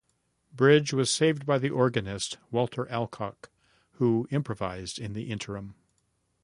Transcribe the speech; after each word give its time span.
Bridge 0.51 0.93
was 0.93 1.11
saved 1.13 1.45
by 1.45 1.59
the 1.59 1.69
organist, 1.69 2.39
Walter 2.49 2.89
Alcock, 2.89 3.51
who 3.97 4.27
improvised 4.31 4.97
in 4.97 5.13
the 5.13 5.29
interim. 5.29 5.75